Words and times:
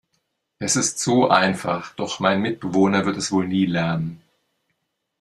Es 0.57 0.77
ist 0.77 0.97
so 0.97 1.29
einfach, 1.29 1.93
doch 1.93 2.19
mein 2.19 2.41
Mitbewohner 2.41 3.05
wird 3.05 3.17
es 3.17 3.31
wohl 3.31 3.47
nie 3.47 3.67
lernen. 3.67 4.19